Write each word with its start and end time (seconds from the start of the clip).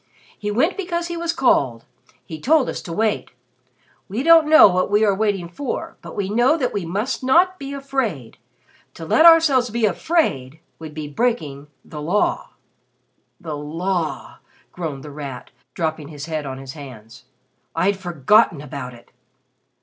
He 0.35 0.49
went 0.49 0.77
because 0.77 1.09
he 1.09 1.15
was 1.15 1.31
called. 1.31 1.85
He 2.25 2.41
told 2.41 2.69
us 2.69 2.81
to 2.81 2.91
wait. 2.91 3.29
We 4.09 4.23
don't 4.23 4.49
know 4.49 4.67
what 4.67 4.89
we 4.89 5.05
are 5.05 5.13
waiting 5.13 5.47
for, 5.47 5.95
but 6.01 6.15
we 6.15 6.27
know 6.27 6.57
that 6.57 6.73
we 6.73 6.87
must 6.87 7.23
not 7.23 7.59
be 7.59 7.71
afraid. 7.73 8.39
To 8.95 9.05
let 9.05 9.27
ourselves 9.27 9.69
be 9.69 9.85
afraid 9.85 10.59
would 10.79 10.95
be 10.95 11.07
breaking 11.07 11.67
the 11.85 12.01
Law." 12.01 12.49
"The 13.39 13.55
Law!" 13.55 14.39
groaned 14.71 15.03
The 15.03 15.11
Rat, 15.11 15.51
dropping 15.75 16.07
his 16.07 16.25
head 16.25 16.47
on 16.47 16.57
his 16.57 16.73
hands, 16.73 17.25
"I'd 17.75 17.95
forgotten 17.99 18.59
about 18.59 18.95
it." 18.95 19.11